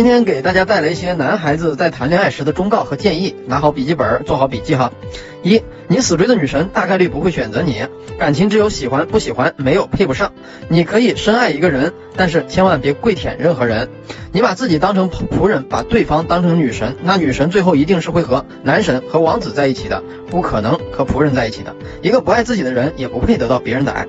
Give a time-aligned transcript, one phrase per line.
[0.00, 4.94] 今天给大家带来一些男孩子在谈恋爱时的忠告和建议，拿好笔记本，做好笔记哈。
[5.42, 7.84] 一，你死追的女神大概率不会选择你，
[8.18, 10.32] 感情只有喜欢不喜欢，没有配不上。
[10.68, 13.90] 你可以深爱一个人，但是千万别跪舔任何人。
[14.32, 21.76] 你把自己当成仆人，把对方当成女神，那女神最后一定是会和男神和王子在一起的，不可能和仆人在一起的。
[22.00, 24.06] 一个不爱自己的人，也不配得到别人的爱。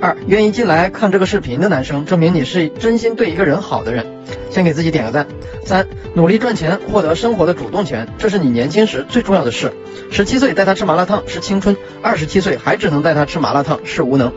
[0.00, 4.06] 二，愿意进来看这个视频的男生，证明你是真心对一个人好的人。
[4.50, 5.26] 先给自己点个赞。
[5.64, 9.72] 三，努力赚钱，获得生活的主动权，这是你年轻时最重要的事。
[10.10, 14.32] 十七岁带他吃麻辣烫是青春，二十七岁还只能带他吃麻辣烫是无能。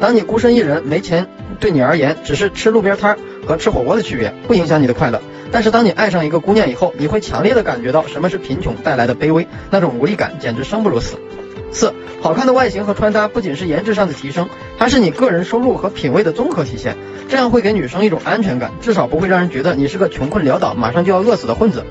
[0.00, 1.26] 当你孤身一人没钱，
[1.60, 5.20] 对你而言只是吃路边摊和吃火锅的区别，不影响你的快乐。
[5.52, 11.16] 但是当你爱上一个姑娘以后，你会强烈的感觉到什么是贫穷带来的卑微，那种无力感简直生不如死。
[11.74, 11.92] 四，
[12.22, 16.96] 好看的外形和穿搭不仅是颜值上的提升，它是你个人收入和品味的综合体现。
[17.28, 21.84] 这样会给女生一种安全感，至少不会让人觉得你是个穷困潦倒、马上就要饿死的混子。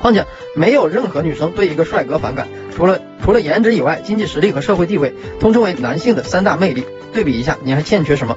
[0.00, 6.84] 况且，没有任何女生对一个帅哥反感，除了除了颜值以外，经济实力和社会地位，通称为男性的三大魅力。
[7.12, 8.36] 对比一下，你还欠缺什么？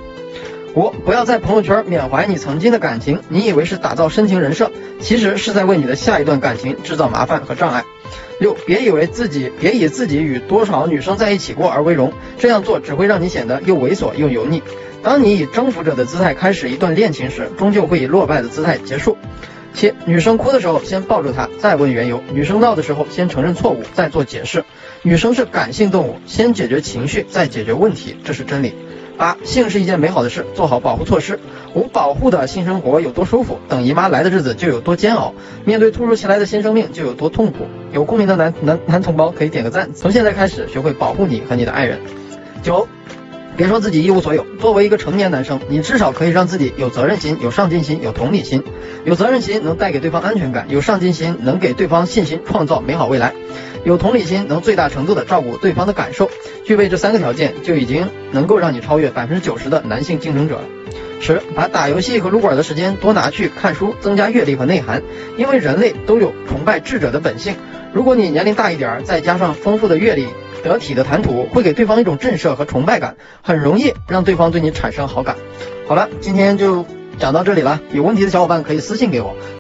[0.76, 7.84] 五，不要在朋友圈缅怀你曾经的感情，你以为是打造深情人设，其实是在为你的下一段感情制造麻烦和障碍。
[8.40, 14.62] 六，别以为自己别以自己与多少女生在一起过而为荣，这样做只会让你显得又猥琐又油腻。
[15.04, 19.18] 当你以征服者的姿态开始一段恋情时，终究会以落败的姿态结束。
[19.78, 24.66] 七，女生哭的时候先抱住她，再问缘由；女生闹的时候先承认错误，再做解释。
[25.04, 28.74] 女生是感性动物，先解决情绪，再解决问题，这是真理。
[29.18, 31.40] 八，性是一件美好的事，做好保护措施。
[31.76, 35.36] 无保护的性生活有多舒服，等姨妈来的日子就有多煎熬。
[35.64, 37.68] 面对突如其来的新生命就有多痛苦。
[37.92, 39.94] 有共鸣的男男男同胞可以点个赞。
[39.94, 42.00] 从现在开始学会保护你和你的爱人。
[42.64, 42.88] 九，
[43.58, 44.46] 别说自己一无所有。
[44.60, 48.64] 作为一个成年男生，你至少可以让自己有责任心、有上进心、有同理心。
[49.04, 53.34] 有责任心能带给对方安全感，有上进心能给对方信心，创造美好未来。
[53.84, 56.30] 有同理心，能最大程度的照顾对方的感受，
[56.66, 60.64] 具备这三个条件，就已经能够让你超越百分之九十的男性竞争者了。
[61.20, 65.02] 十，把打游戏和撸管的时间多拿去看书，增加阅历和内涵。
[65.36, 67.56] 因为人类都有崇拜智者的本性。
[67.92, 70.28] 如果你年龄大一点，再加上丰富的阅历、
[70.68, 75.36] 得体的谈吐，会给对方一种震慑和崇拜感，很容易让对方对你产生好感。
[75.88, 76.86] 好了，今天就
[77.18, 77.82] 讲到这里了。
[77.92, 79.36] 有问题的小伙伴可以私信给我。